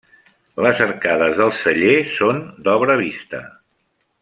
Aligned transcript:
Les 0.65 0.79
arcades 0.85 1.35
del 1.41 1.51
celler 1.59 1.93
són 2.15 2.41
d'obra 2.69 2.97
vista. 3.05 3.45